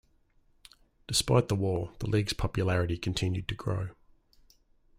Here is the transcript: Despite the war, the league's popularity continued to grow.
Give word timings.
Despite 1.05 1.47
the 1.47 1.53
war, 1.55 1.93
the 1.99 2.09
league's 2.09 2.33
popularity 2.33 2.97
continued 2.97 3.47
to 3.49 3.53
grow. 3.53 3.89